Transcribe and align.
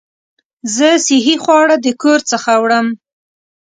زه 0.75 0.87
صحي 1.05 1.35
خواړه 1.43 1.75
د 1.85 1.87
کور 2.01 2.19
څخه 2.31 2.51
وړم. 2.63 2.87